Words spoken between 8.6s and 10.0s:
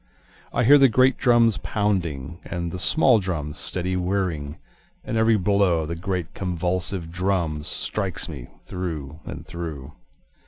through and through.